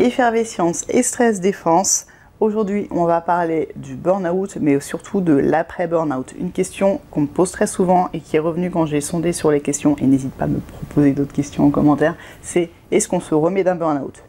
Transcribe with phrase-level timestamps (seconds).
[0.00, 2.06] Effervescence et stress défense.
[2.40, 6.32] Aujourd'hui, on va parler du burn-out, mais surtout de l'après-burn-out.
[6.38, 9.50] Une question qu'on me pose très souvent et qui est revenue quand j'ai sondé sur
[9.50, 13.20] les questions, et n'hésite pas à me proposer d'autres questions en commentaire, c'est est-ce qu'on
[13.20, 14.22] se remet d'un burn-out?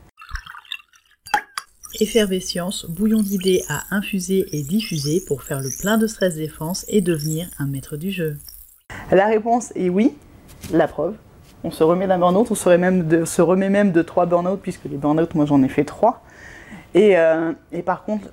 [2.01, 6.99] Effervescence, bouillon d'idées à infuser et diffuser pour faire le plein de stress défense et
[6.99, 8.35] devenir un maître du jeu.
[9.09, 10.15] La réponse est oui,
[10.73, 11.15] la preuve.
[11.63, 12.69] On se remet d'un burn-out, on se,
[13.41, 16.21] remet même de trois burn-out, puisque les burn-out, moi j'en ai fait trois.
[16.95, 18.29] Euh, et, par contre,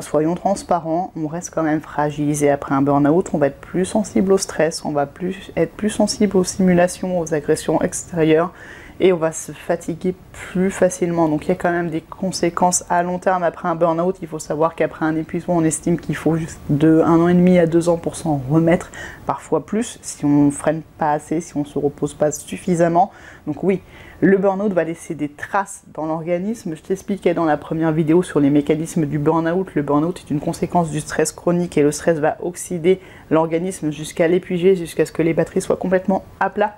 [0.00, 4.32] soyons transparents, on reste quand même fragilisé après un burn-out, on va être plus sensible
[4.32, 8.52] au stress, on va plus, être plus sensible aux simulations, aux agressions extérieures,
[9.00, 11.28] et on va se fatiguer plus facilement.
[11.28, 14.16] Donc il y a quand même des conséquences à long terme après un burn-out.
[14.22, 17.34] Il faut savoir qu'après un épuisement, on estime qu'il faut juste de un an et
[17.34, 18.90] demi à deux ans pour s'en remettre,
[19.26, 23.10] parfois plus, si on ne freine pas assez, si on ne se repose pas suffisamment.
[23.46, 23.82] Donc oui,
[24.20, 26.74] le burn-out va laisser des traces dans l'organisme.
[26.74, 29.68] Je t'expliquais dans la première vidéo sur les mécanismes du burn-out.
[29.74, 33.00] Le burn-out est une conséquence du stress chronique et le stress va oxyder
[33.30, 36.76] l'organisme jusqu'à l'épuiser, jusqu'à ce que les batteries soient complètement à plat.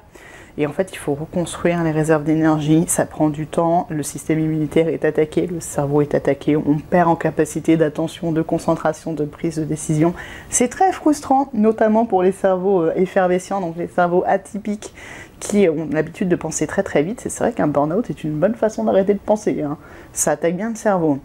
[0.61, 2.85] Et en fait, il faut reconstruire les réserves d'énergie.
[2.89, 3.87] Ça prend du temps.
[3.91, 6.57] Le système immunitaire est attaqué, le cerveau est attaqué.
[6.57, 10.15] On perd en capacité d'attention, de concentration, de prise de décision.
[10.51, 14.93] C'est très frustrant, notamment pour les cerveaux euh, effervescents, donc les cerveaux atypiques
[15.39, 17.21] qui ont l'habitude de penser très très vite.
[17.21, 19.63] C'est vrai qu'un burn-out est une bonne façon d'arrêter de penser.
[19.63, 19.79] Hein.
[20.13, 21.21] Ça attaque bien le cerveau.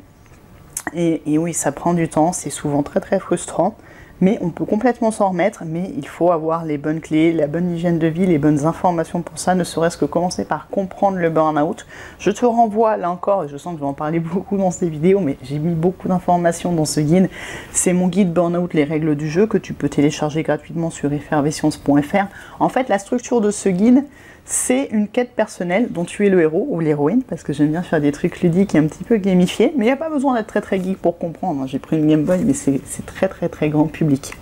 [0.94, 2.34] Et, et oui, ça prend du temps.
[2.34, 3.76] C'est souvent très très frustrant
[4.24, 7.70] mais on peut complètement s'en remettre, mais il faut avoir les bonnes clés, la bonne
[7.76, 11.30] hygiène de vie, les bonnes informations pour ça, ne serait-ce que commencer par comprendre le
[11.30, 11.86] burn-out.
[12.20, 14.72] Je te renvoie là encore, et je sens que je vais en parler beaucoup dans
[14.72, 17.30] ces vidéos, mais j'ai mis beaucoup d'informations dans ce guide.
[17.74, 22.26] C'est mon guide burn-out, les règles du jeu, que tu peux télécharger gratuitement sur effervescence.fr.
[22.62, 24.06] En fait, la structure de ce guide,
[24.46, 27.82] c'est une quête personnelle dont tu es le héros ou l'héroïne, parce que j'aime bien
[27.82, 30.36] faire des trucs ludiques et un petit peu gamifiés, mais il n'y a pas besoin
[30.36, 31.66] d'être très très geek pour comprendre.
[31.68, 34.34] J'ai pris une Game Boy, mais c'est très très très grand public.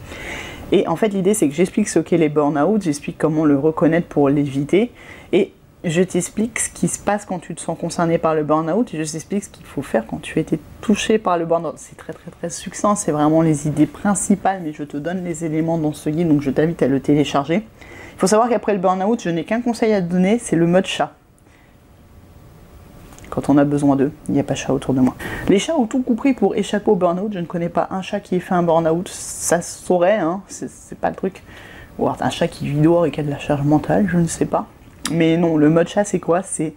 [0.72, 4.08] Et en fait, l'idée c'est que j'explique ce qu'est les burn-out, j'explique comment le reconnaître
[4.08, 4.92] pour l'éviter,
[5.34, 5.52] et
[5.84, 9.04] je t'explique ce qui se passe quand tu te sens concerné par le burn-out, et
[9.04, 10.44] je t'explique ce qu'il faut faire quand tu as
[10.82, 11.76] touché par le burn-out.
[11.78, 15.46] C'est très très très succinct, c'est vraiment les idées principales, mais je te donne les
[15.46, 17.64] éléments dans ce guide, donc je t'invite à le télécharger.
[18.22, 20.86] Faut savoir qu'après le burn-out, je n'ai qu'un conseil à te donner, c'est le mode
[20.86, 21.12] chat.
[23.32, 25.16] Quand on a besoin d'eux, il n'y a pas chat autour de moi.
[25.50, 27.32] Les chats ont tout compris pour échapper au burn-out.
[27.34, 29.08] Je ne connais pas un chat qui ait fait un burn-out.
[29.08, 31.42] Ça se saurait, hein, c'est pas le truc.
[31.98, 34.28] Ou un chat qui vit dehors et qui a de la charge mentale, je ne
[34.28, 34.68] sais pas.
[35.10, 36.44] Mais non, le mode chat, c'est quoi?
[36.44, 36.76] C'est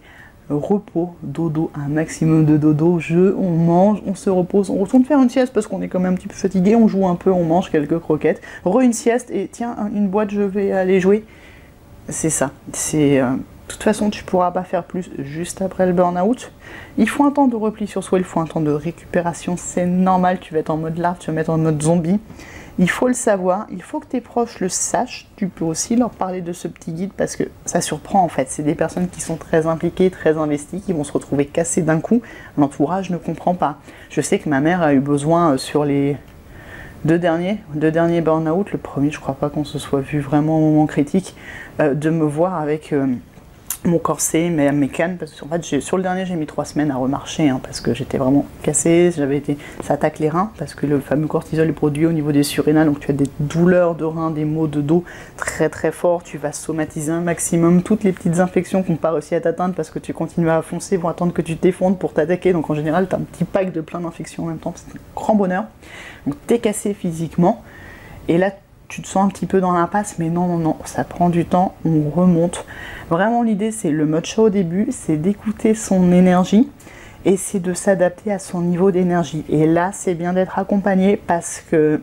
[0.49, 5.21] repos, dodo, un maximum de dodo, jeu, on mange, on se repose, on retourne faire
[5.21, 7.31] une sieste parce qu'on est quand même un petit peu fatigué, on joue un peu,
[7.31, 11.25] on mange quelques croquettes, re une sieste et tiens, une boîte, je vais aller jouer.
[12.09, 12.51] C'est ça.
[12.71, 16.51] C'est euh, de toute façon, tu pourras pas faire plus juste après le burn-out.
[16.97, 19.87] Il faut un temps de repli sur soi, il faut un temps de récupération, c'est
[19.87, 22.19] normal, tu vas être en mode larve, tu vas mettre en mode zombie.
[22.77, 25.27] Il faut le savoir, il faut que tes proches le sachent.
[25.37, 28.49] Tu peux aussi leur parler de ce petit guide parce que ça surprend en fait.
[28.49, 32.01] C'est des personnes qui sont très impliquées, très investies, qui vont se retrouver cassées d'un
[32.01, 32.21] coup.
[32.57, 33.77] L'entourage ne comprend pas.
[34.09, 36.17] Je sais que ma mère a eu besoin euh, sur les
[37.05, 40.57] deux derniers, deux derniers burn-out, le premier, je crois pas qu'on se soit vu vraiment
[40.57, 41.35] au moment critique,
[41.79, 43.05] euh, de me voir avec euh,
[43.85, 46.95] mon corset, mes, mes cannes, parce que sur le dernier, j'ai mis trois semaines à
[46.95, 50.85] remarcher, hein, parce que j'étais vraiment cassée, j'avais été, ça attaque les reins, parce que
[50.85, 54.03] le fameux cortisol est produit au niveau des surrénales, donc tu as des douleurs de
[54.03, 55.03] reins, des maux de dos
[55.37, 59.11] très très forts, tu vas somatiser un maximum, toutes les petites infections qui n'ont pas
[59.11, 62.13] réussi à t'atteindre, parce que tu continues à foncer, vont attendre que tu t'effondres pour
[62.13, 64.73] t'attaquer, donc en général, tu as un petit pack de plein d'infections en même temps,
[64.75, 65.65] c'est un grand bonheur.
[66.25, 67.63] Donc t'es cassé physiquement,
[68.27, 68.51] et là,
[68.87, 71.45] tu te sens un petit peu dans l'impasse, mais non, non, non, ça prend du
[71.45, 72.65] temps, on remonte.
[73.09, 76.69] Vraiment, l'idée, c'est le mode au début, c'est d'écouter son énergie
[77.25, 79.43] et c'est de s'adapter à son niveau d'énergie.
[79.49, 82.01] Et là, c'est bien d'être accompagné parce que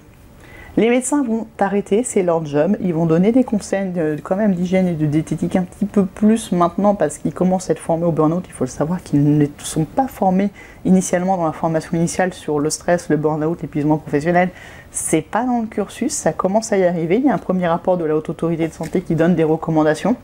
[0.79, 2.79] les médecins vont t'arrêter, c'est leur job.
[2.81, 6.07] Ils vont donner des conseils de, quand même d'hygiène et de diététique un petit peu
[6.07, 8.43] plus maintenant parce qu'ils commencent à être formés au burn-out.
[8.47, 10.49] Il faut le savoir qu'ils ne sont pas formés
[10.87, 14.49] initialement dans la formation initiale sur le stress, le burn-out, l'épuisement professionnel.
[14.91, 17.17] C'est pas dans le cursus, ça commence à y arriver.
[17.17, 19.45] Il y a un premier rapport de la haute autorité de santé qui donne des
[19.45, 20.17] recommandations,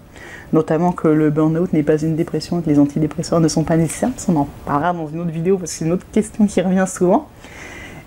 [0.54, 3.76] notamment que le burn-out n'est pas une dépression et que les antidépresseurs ne sont pas
[3.76, 4.10] nécessaires.
[4.28, 6.86] On en parlera dans une autre vidéo parce que c'est une autre question qui revient
[6.88, 7.28] souvent.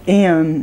[0.07, 0.59] Et euh,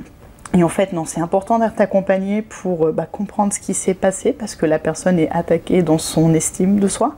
[0.55, 3.95] et en fait, non, c'est important d'être accompagné pour euh, bah, comprendre ce qui s'est
[3.95, 7.17] passé parce que la personne est attaquée dans son estime de soi.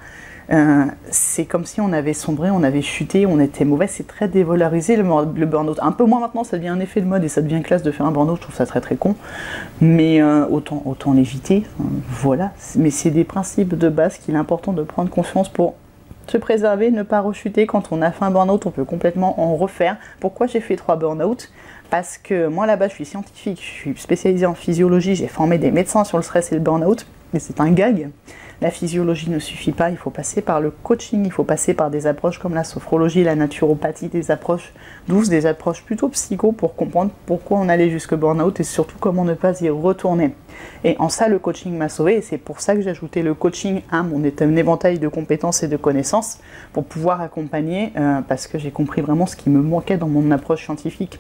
[0.53, 3.87] Euh, c'est comme si on avait sombré, on avait chuté, on était mauvais.
[3.87, 5.79] C'est très dévalorisé le, le burn-out.
[5.81, 7.93] Un peu moins maintenant, ça devient un effet de mode et ça devient classe de
[7.93, 8.37] faire un burn-out.
[8.37, 9.15] Je trouve ça très très con.
[9.81, 11.65] Mais euh, autant, autant l'éviter.
[12.09, 12.51] voilà.
[12.77, 15.75] Mais c'est des principes de base qu'il est important de prendre conscience pour
[16.31, 17.67] se préserver, ne pas rechuter.
[17.67, 19.97] Quand on a fait un burn-out, on peut complètement en refaire.
[20.21, 21.51] Pourquoi j'ai fait trois burn-out?
[21.91, 25.73] Parce que moi là-bas, je suis scientifique, je suis spécialisée en physiologie, j'ai formé des
[25.73, 28.11] médecins sur le stress et le burn-out, mais c'est un gag.
[28.63, 31.91] La physiologie ne suffit pas, il faut passer par le coaching, il faut passer par
[31.91, 34.75] des approches comme la sophrologie, la naturopathie, des approches
[35.09, 39.25] douces, des approches plutôt psycho pour comprendre pourquoi on allait jusque burn-out et surtout comment
[39.25, 40.35] ne pas y retourner.
[40.85, 43.33] Et en ça, le coaching m'a sauvé et c'est pour ça que j'ai ajouté le
[43.33, 46.39] coaching à mon éventail de compétences et de connaissances
[46.75, 50.31] pour pouvoir accompagner euh, parce que j'ai compris vraiment ce qui me manquait dans mon
[50.33, 51.19] approche scientifique.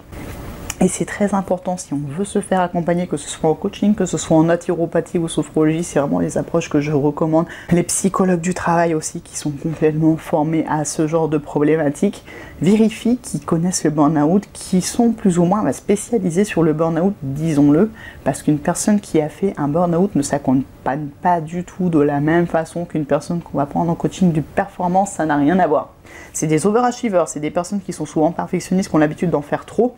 [0.82, 3.94] Et c'est très important si on veut se faire accompagner, que ce soit en coaching,
[3.94, 7.44] que ce soit en naturopathie ou sophrologie, c'est vraiment les approches que je recommande.
[7.70, 12.24] Les psychologues du travail aussi qui sont complètement formés à ce genre de problématiques
[12.62, 17.90] vérifient qu'ils connaissent le burn-out, qui sont plus ou moins spécialisés sur le burn-out, disons-le,
[18.24, 22.20] parce qu'une personne qui a fait un burn-out ne s'accompagne pas du tout de la
[22.20, 25.66] même façon qu'une personne qu'on va prendre en coaching de performance, ça n'a rien à
[25.66, 25.92] voir.
[26.32, 29.66] C'est des overachievers, c'est des personnes qui sont souvent perfectionnistes, qui ont l'habitude d'en faire
[29.66, 29.94] trop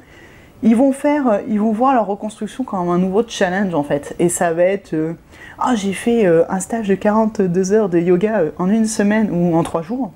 [0.63, 4.15] ils vont faire, euh, ils vont voir leur reconstruction comme un nouveau challenge en fait.
[4.19, 5.15] Et ça va être, euh,
[5.59, 9.57] ah j'ai fait euh, un stage de 42 heures de yoga en une semaine ou
[9.57, 10.13] en trois jours.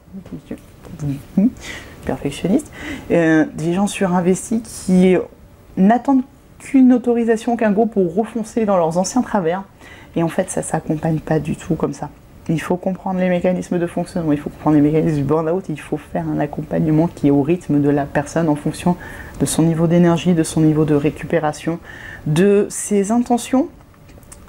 [2.05, 2.71] Perfectionniste.
[3.11, 5.17] des gens surinvestis qui
[5.77, 6.23] n'attendent
[6.61, 9.65] qu'une autorisation, qu'un go pour refoncer dans leurs anciens travers.
[10.15, 12.09] Et en fait, ça s'accompagne pas du tout comme ça.
[12.49, 15.81] Il faut comprendre les mécanismes de fonctionnement, il faut comprendre les mécanismes du burn-out, il
[15.81, 18.97] faut faire un accompagnement qui est au rythme de la personne en fonction
[19.41, 21.81] de son niveau d'énergie, de son niveau de récupération,
[22.27, 23.69] de ses intentions.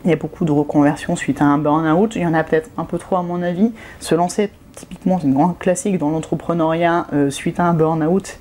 [0.04, 2.70] Il y a beaucoup de reconversions suite à un burn-out, il y en a peut-être
[2.78, 3.72] un peu trop à mon avis.
[4.00, 8.38] Se lancer typiquement, c'est une grande classique dans l'entrepreneuriat euh, suite à un burn-out,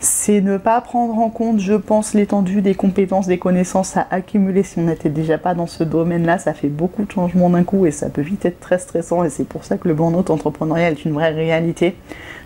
[0.00, 4.62] c'est ne pas prendre en compte, je pense, l'étendue des compétences, des connaissances à accumuler
[4.62, 6.38] si on n'était déjà pas dans ce domaine-là.
[6.38, 9.30] Ça fait beaucoup de changements d'un coup et ça peut vite être très stressant et
[9.30, 11.94] c'est pour ça que le burn-out entrepreneurial est une vraie réalité.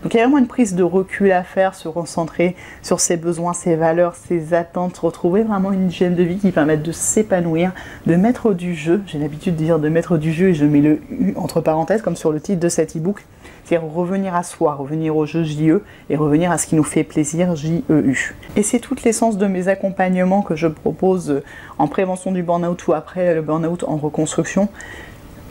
[0.02, 3.16] Donc il y a vraiment une prise de recul à faire, se recentrer sur ses
[3.18, 7.72] besoins, ses valeurs, ses attentes, retrouver vraiment une hygiène de vie qui permette de s'épanouir,
[8.06, 9.02] de mettre du jeu.
[9.06, 12.00] J'ai l'habitude de dire de mettre du jeu et je mets le U entre parenthèses
[12.00, 13.26] comme sur le titre de cet e-book.
[13.64, 17.04] C'est-à-dire revenir à soi, revenir au jeu JE et revenir à ce qui nous fait
[17.04, 18.34] plaisir JEU.
[18.56, 21.42] Et c'est toute l'essence de mes accompagnements que je propose
[21.78, 24.68] en prévention du burn-out ou après le burn-out en reconstruction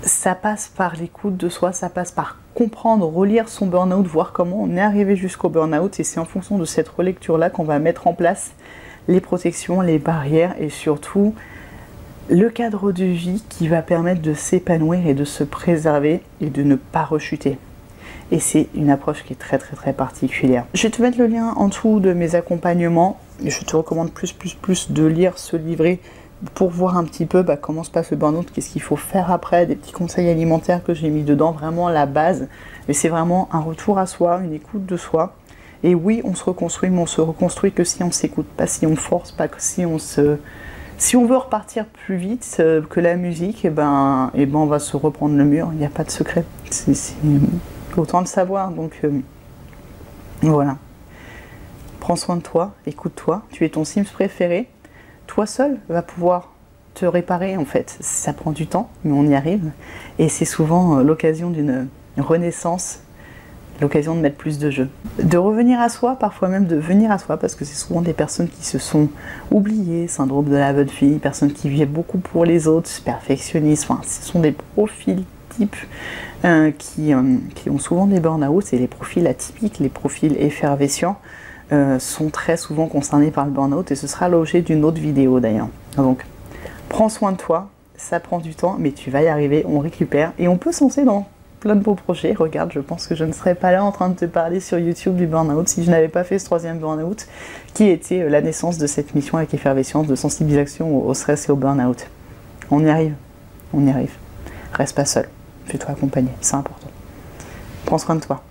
[0.02, 4.62] ça passe par l'écoute de soi, ça passe par comprendre, relire son burn-out, voir comment
[4.62, 5.98] on est arrivé jusqu'au burn-out.
[5.98, 8.52] Et c'est en fonction de cette relecture-là qu'on va mettre en place
[9.08, 11.34] les protections, les barrières et surtout
[12.30, 16.64] le cadre de vie qui va permettre de s'épanouir et de se préserver et de
[16.64, 17.58] ne pas rechuter.
[18.30, 20.66] Et c'est une approche qui est très très très particulière.
[20.74, 23.22] Je vais te mettre le lien en dessous de mes accompagnements.
[23.42, 26.00] Je te recommande plus plus plus de lire ce livret
[26.54, 29.32] pour voir un petit peu bah, comment se passe le burn-out, qu'est-ce qu'il faut faire
[29.32, 32.48] après, des petits conseils alimentaires que j'ai mis dedans, vraiment la base.
[32.88, 35.36] Mais c'est vraiment un retour à soi, une écoute de soi.
[35.84, 38.86] Et oui, on se reconstruit, mais on se reconstruit que si on s'écoute, pas si
[38.86, 40.38] on force, pas que si on se...
[40.98, 44.46] Si on veut repartir plus vite euh, que la musique, et eh ben, et eh
[44.46, 46.44] ben on va se reprendre le mur, il n'y a pas de secret.
[46.72, 47.16] C'est
[47.96, 49.22] autant le savoir, donc euh,
[50.42, 50.76] voilà.
[52.02, 54.68] Prends soin de toi, écoute-toi, tu es ton Sims préféré,
[55.30, 56.50] toi seul va pouvoir
[56.96, 57.98] te réparer en fait.
[58.00, 59.70] Ça prend du temps, mais on y arrive.
[60.18, 61.88] Et c'est souvent euh, l'occasion d'une
[62.18, 63.02] renaissance,
[63.80, 64.90] l'occasion de mettre plus de jeu.
[65.22, 68.14] De revenir à soi, parfois même de venir à soi, parce que c'est souvent des
[68.14, 69.08] personnes qui se sont
[69.52, 74.02] oubliées, syndrome de la bonne fille, personnes qui vivent beaucoup pour les autres, perfectionnistes, enfin,
[74.04, 75.78] ce sont des profils types
[76.44, 81.20] euh, qui, euh, qui, ont souvent des burn-out, c'est les profils atypiques, les profils effervescents.
[81.72, 85.40] Euh, sont très souvent concernés par le burn-out et ce sera l'objet d'une autre vidéo
[85.40, 85.68] d'ailleurs.
[85.98, 86.26] Donc,
[86.88, 90.34] prends soin de toi, ça prend du temps, mais tu vas y arriver, on récupère
[90.40, 91.28] et on peut se lancer dans
[91.60, 92.34] plein de beaux projets.
[92.34, 94.80] Regarde, je pense que je ne serais pas là en train de te parler sur
[94.80, 97.28] YouTube du burn-out si je n'avais pas fait ce troisième burn-out
[97.76, 101.52] qui était euh, la naissance de cette mission avec effervescence de sensibilisation au stress et
[101.52, 102.08] au burn-out.
[102.72, 103.14] On y arrive,
[103.74, 104.16] on y arrive.
[104.74, 105.30] Reste pas seul,
[105.66, 106.88] fais-toi accompagner, c'est important.
[107.86, 108.42] Prends soin de toi.